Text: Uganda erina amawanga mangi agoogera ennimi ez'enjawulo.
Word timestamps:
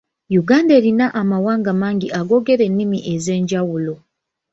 Uganda 0.39 0.71
erina 0.79 1.05
amawanga 1.21 1.71
mangi 1.81 2.07
agoogera 2.19 2.63
ennimi 2.69 2.99
ez'enjawulo. 3.13 3.95